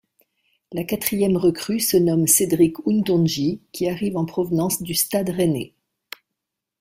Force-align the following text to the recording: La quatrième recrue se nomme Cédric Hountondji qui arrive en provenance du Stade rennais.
La 0.71 0.83
quatrième 0.83 1.37
recrue 1.37 1.79
se 1.79 1.95
nomme 1.95 2.25
Cédric 2.25 2.77
Hountondji 2.87 3.61
qui 3.71 3.87
arrive 3.87 4.17
en 4.17 4.25
provenance 4.25 4.81
du 4.81 4.95
Stade 4.95 5.29
rennais. 5.29 5.75